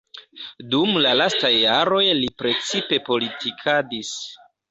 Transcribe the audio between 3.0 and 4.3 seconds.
politikadis.